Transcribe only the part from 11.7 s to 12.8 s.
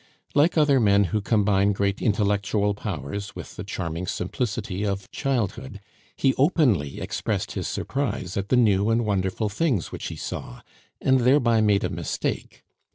a mistake.